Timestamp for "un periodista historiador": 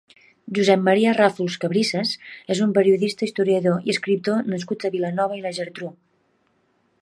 2.67-3.85